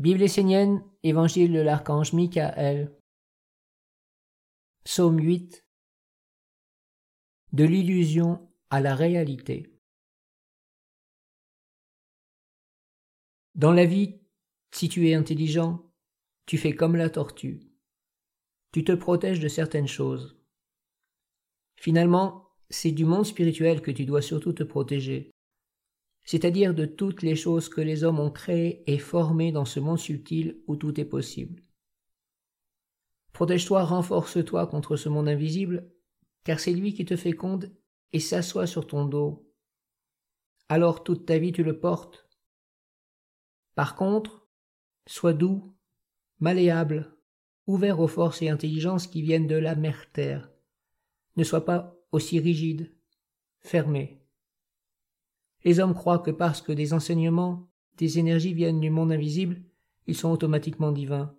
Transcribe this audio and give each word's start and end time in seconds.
Bible 0.00 0.22
essénienne, 0.22 0.82
Évangile 1.02 1.52
de 1.52 1.60
l'archange 1.60 2.14
Michael. 2.14 2.90
Psaume 4.82 5.18
8. 5.18 5.66
De 7.52 7.64
l'illusion 7.64 8.48
à 8.70 8.80
la 8.80 8.94
réalité. 8.94 9.78
Dans 13.54 13.72
la 13.72 13.84
vie, 13.84 14.22
si 14.70 14.88
tu 14.88 15.06
es 15.06 15.12
intelligent, 15.12 15.92
tu 16.46 16.56
fais 16.56 16.74
comme 16.74 16.96
la 16.96 17.10
tortue. 17.10 17.60
Tu 18.72 18.84
te 18.84 18.92
protèges 18.92 19.40
de 19.40 19.48
certaines 19.48 19.86
choses. 19.86 20.40
Finalement, 21.76 22.48
c'est 22.70 22.92
du 22.92 23.04
monde 23.04 23.26
spirituel 23.26 23.82
que 23.82 23.90
tu 23.90 24.06
dois 24.06 24.22
surtout 24.22 24.54
te 24.54 24.62
protéger, 24.62 25.30
c'est-à-dire 26.24 26.74
de 26.74 26.86
toutes 26.86 27.22
les 27.22 27.36
choses 27.36 27.68
que 27.68 27.80
les 27.80 28.04
hommes 28.04 28.20
ont 28.20 28.30
créées 28.30 28.82
et 28.86 28.98
formées 28.98 29.52
dans 29.52 29.64
ce 29.64 29.80
monde 29.80 29.98
subtil 29.98 30.62
où 30.66 30.76
tout 30.76 31.00
est 31.00 31.04
possible. 31.04 31.62
Protège-toi, 33.32 33.84
renforce-toi 33.84 34.66
contre 34.66 34.96
ce 34.96 35.08
monde 35.08 35.28
invisible, 35.28 35.90
car 36.44 36.60
c'est 36.60 36.72
lui 36.72 36.94
qui 36.94 37.04
te 37.04 37.16
féconde 37.16 37.72
et 38.12 38.20
s'assoit 38.20 38.66
sur 38.66 38.86
ton 38.86 39.04
dos. 39.06 39.50
Alors 40.68 41.04
toute 41.04 41.26
ta 41.26 41.38
vie 41.38 41.52
tu 41.52 41.62
le 41.62 41.78
portes. 41.78 42.28
Par 43.74 43.96
contre, 43.96 44.46
sois 45.06 45.32
doux, 45.32 45.74
malléable, 46.38 47.16
ouvert 47.66 48.00
aux 48.00 48.08
forces 48.08 48.42
et 48.42 48.48
intelligences 48.48 49.06
qui 49.06 49.22
viennent 49.22 49.46
de 49.46 49.56
la 49.56 49.74
mère 49.74 50.10
terre. 50.12 50.50
Ne 51.36 51.44
sois 51.44 51.64
pas 51.64 51.96
aussi 52.12 52.40
rigide, 52.40 52.92
fermé. 53.60 54.19
Les 55.64 55.80
hommes 55.80 55.94
croient 55.94 56.20
que 56.20 56.30
parce 56.30 56.62
que 56.62 56.72
des 56.72 56.94
enseignements, 56.94 57.68
des 57.96 58.18
énergies 58.18 58.54
viennent 58.54 58.80
du 58.80 58.90
monde 58.90 59.12
invisible, 59.12 59.62
ils 60.06 60.16
sont 60.16 60.30
automatiquement 60.30 60.92
divins. 60.92 61.36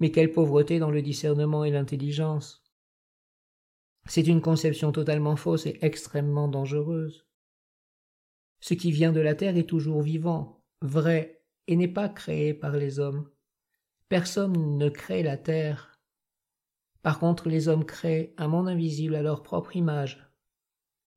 Mais 0.00 0.10
quelle 0.10 0.32
pauvreté 0.32 0.78
dans 0.78 0.90
le 0.90 1.02
discernement 1.02 1.64
et 1.64 1.70
l'intelligence. 1.70 2.64
C'est 4.06 4.26
une 4.26 4.40
conception 4.40 4.92
totalement 4.92 5.36
fausse 5.36 5.66
et 5.66 5.78
extrêmement 5.80 6.48
dangereuse. 6.48 7.26
Ce 8.60 8.74
qui 8.74 8.90
vient 8.90 9.12
de 9.12 9.20
la 9.20 9.34
terre 9.34 9.56
est 9.56 9.68
toujours 9.68 10.02
vivant, 10.02 10.62
vrai, 10.82 11.42
et 11.66 11.76
n'est 11.76 11.88
pas 11.88 12.08
créé 12.08 12.52
par 12.52 12.72
les 12.72 12.98
hommes. 12.98 13.30
Personne 14.08 14.76
ne 14.76 14.88
crée 14.88 15.22
la 15.22 15.36
terre. 15.36 16.00
Par 17.02 17.18
contre, 17.18 17.48
les 17.48 17.68
hommes 17.68 17.84
créent 17.84 18.34
un 18.36 18.48
monde 18.48 18.68
invisible 18.68 19.14
à 19.14 19.22
leur 19.22 19.42
propre 19.42 19.76
image. 19.76 20.30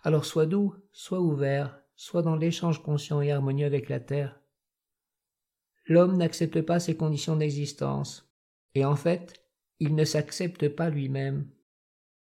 Alors 0.04 0.26
sois 0.26 0.46
doux, 0.46 0.76
sois 0.92 1.20
ouvert, 1.20 1.82
sois 1.98 2.22
dans 2.22 2.36
l'échange 2.36 2.82
conscient 2.82 3.22
et 3.22 3.32
harmonieux 3.32 3.66
avec 3.66 3.90
la 3.90 4.00
terre. 4.00 4.40
L'homme 5.88 6.16
n'accepte 6.16 6.62
pas 6.62 6.80
ses 6.80 6.96
conditions 6.96 7.36
d'existence, 7.36 8.32
et 8.76 8.86
en 8.86 8.96
fait, 8.96 9.44
il 9.80 9.96
ne 9.96 10.06
s'accepte 10.06 10.70
pas 10.70 10.90
lui-même. 10.90 11.50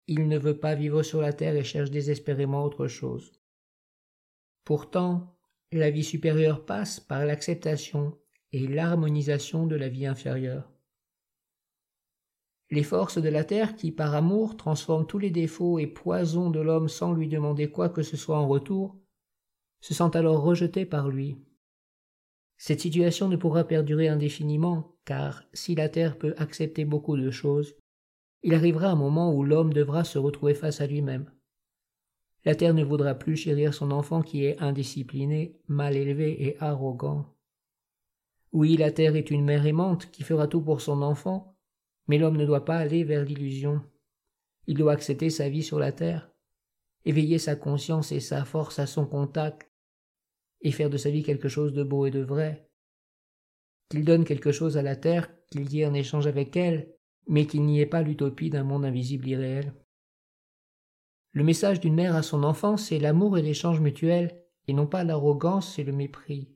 Il 0.07 0.27
ne 0.27 0.37
veut 0.37 0.59
pas 0.59 0.75
vivre 0.75 1.01
sur 1.01 1.21
la 1.21 1.33
terre 1.33 1.55
et 1.55 1.63
cherche 1.63 1.89
désespérément 1.89 2.63
autre 2.63 2.87
chose. 2.87 3.33
Pourtant, 4.63 5.35
la 5.71 5.89
vie 5.89 6.03
supérieure 6.03 6.65
passe 6.65 6.99
par 6.99 7.25
l'acceptation 7.25 8.17
et 8.51 8.67
l'harmonisation 8.67 9.65
de 9.65 9.75
la 9.75 9.89
vie 9.89 10.05
inférieure. 10.05 10.71
Les 12.69 12.83
forces 12.83 13.17
de 13.17 13.29
la 13.29 13.43
terre 13.43 13.75
qui, 13.75 13.91
par 13.91 14.13
amour, 14.13 14.55
transforment 14.55 15.07
tous 15.07 15.19
les 15.19 15.31
défauts 15.31 15.79
et 15.79 15.87
poisons 15.87 16.49
de 16.49 16.59
l'homme 16.59 16.89
sans 16.89 17.13
lui 17.13 17.27
demander 17.27 17.71
quoi 17.71 17.89
que 17.89 18.03
ce 18.03 18.17
soit 18.17 18.37
en 18.37 18.47
retour, 18.47 19.02
se 19.83 19.93
sentent 19.93 20.15
alors 20.15 20.41
rejetées 20.41 20.85
par 20.85 21.09
lui. 21.09 21.37
Cette 22.55 22.79
situation 22.79 23.27
ne 23.27 23.35
pourra 23.35 23.65
perdurer 23.65 24.07
indéfiniment, 24.07 24.95
car 25.03 25.43
si 25.51 25.75
la 25.75 25.89
terre 25.89 26.17
peut 26.17 26.33
accepter 26.37 26.85
beaucoup 26.85 27.17
de 27.17 27.29
choses, 27.31 27.75
il 28.43 28.53
arrivera 28.53 28.87
un 28.87 28.95
moment 28.95 29.35
où 29.35 29.43
l'homme 29.43 29.73
devra 29.73 30.05
se 30.05 30.17
retrouver 30.17 30.53
face 30.53 30.79
à 30.79 30.87
lui-même. 30.87 31.29
La 32.45 32.55
terre 32.55 32.73
ne 32.73 32.83
voudra 32.85 33.13
plus 33.13 33.35
chérir 33.35 33.73
son 33.73 33.91
enfant 33.91 34.21
qui 34.21 34.45
est 34.45 34.57
indiscipliné, 34.61 35.59
mal 35.67 35.97
élevé 35.97 36.41
et 36.45 36.57
arrogant. 36.61 37.25
Oui, 38.53 38.77
la 38.77 38.91
terre 38.91 39.17
est 39.17 39.31
une 39.31 39.43
mère 39.43 39.65
aimante 39.65 40.09
qui 40.11 40.23
fera 40.23 40.47
tout 40.47 40.61
pour 40.61 40.79
son 40.79 41.01
enfant, 41.01 41.57
mais 42.07 42.17
l'homme 42.17 42.37
ne 42.37 42.45
doit 42.45 42.63
pas 42.63 42.77
aller 42.77 43.03
vers 43.03 43.25
l'illusion. 43.25 43.81
Il 44.65 44.77
doit 44.77 44.93
accepter 44.93 45.29
sa 45.29 45.49
vie 45.49 45.63
sur 45.63 45.77
la 45.77 45.91
terre, 45.91 46.31
éveiller 47.03 47.37
sa 47.37 47.57
conscience 47.57 48.13
et 48.13 48.21
sa 48.21 48.45
force 48.45 48.79
à 48.79 48.87
son 48.87 49.05
contact, 49.05 49.72
et 50.63 50.71
faire 50.71 50.89
de 50.89 50.97
sa 50.97 51.11
vie 51.11 51.23
quelque 51.23 51.49
chose 51.49 51.73
de 51.73 51.83
beau 51.83 52.05
et 52.05 52.11
de 52.11 52.21
vrai. 52.21 52.69
Qu'il 53.89 54.05
donne 54.05 54.23
quelque 54.23 54.51
chose 54.51 54.77
à 54.77 54.81
la 54.81 54.95
terre, 54.95 55.29
qu'il 55.51 55.71
y 55.71 55.81
ait 55.81 55.85
un 55.85 55.93
échange 55.93 56.25
avec 56.25 56.55
elle, 56.57 56.93
mais 57.27 57.45
qu'il 57.45 57.63
n'y 57.63 57.79
ait 57.79 57.85
pas 57.85 58.01
l'utopie 58.01 58.49
d'un 58.49 58.63
monde 58.63 58.85
invisible 58.85 59.27
irréel. 59.27 59.73
Le 61.31 61.43
message 61.43 61.79
d'une 61.79 61.95
mère 61.95 62.15
à 62.15 62.23
son 62.23 62.43
enfant, 62.43 62.77
c'est 62.77 62.99
l'amour 62.99 63.37
et 63.37 63.41
l'échange 63.41 63.79
mutuel, 63.79 64.39
et 64.67 64.73
non 64.73 64.87
pas 64.87 65.03
l'arrogance 65.03 65.77
et 65.79 65.83
le 65.83 65.91
mépris. 65.91 66.49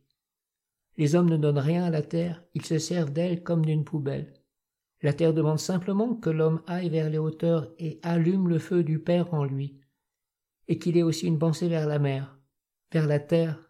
Les 0.97 1.15
hommes 1.15 1.29
ne 1.29 1.37
donnent 1.37 1.59
rien 1.59 1.83
à 1.83 1.89
la 1.89 2.01
terre, 2.01 2.43
ils 2.53 2.65
se 2.65 2.79
servent 2.79 3.11
d'elle 3.11 3.43
comme 3.43 3.65
d'une 3.65 3.83
poubelle. 3.83 4.33
La 5.01 5.13
terre 5.13 5.33
demande 5.33 5.59
simplement 5.59 6.15
que 6.15 6.29
l'homme 6.29 6.63
aille 6.65 6.89
vers 6.89 7.09
les 7.09 7.19
hauteurs 7.19 7.71
et 7.77 7.99
allume 8.01 8.47
le 8.47 8.57
feu 8.57 8.83
du 8.83 8.99
Père 8.99 9.33
en 9.33 9.43
lui, 9.43 9.79
et 10.67 10.79
qu'il 10.79 10.97
ait 10.97 11.03
aussi 11.03 11.27
une 11.27 11.39
pensée 11.39 11.67
vers 11.67 11.87
la 11.87 11.99
mer, 11.99 12.39
vers 12.91 13.05
la 13.05 13.19
terre, 13.19 13.66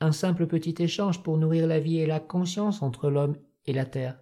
un 0.00 0.12
simple 0.12 0.46
petit 0.46 0.74
échange 0.78 1.22
pour 1.22 1.38
nourrir 1.38 1.66
la 1.66 1.80
vie 1.80 1.98
et 1.98 2.06
la 2.06 2.20
conscience 2.20 2.82
entre 2.82 3.10
l'homme 3.10 3.36
et 3.66 3.72
la 3.72 3.84
terre. 3.84 4.20